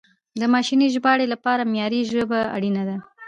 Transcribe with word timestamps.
د 0.39 0.41
ماشیني 0.53 0.87
ژباړې 0.93 1.25
لپاره 1.33 1.69
معیاري 1.71 2.01
ژبه 2.11 2.39
اړینه 2.55 2.83
ده. 2.89 2.97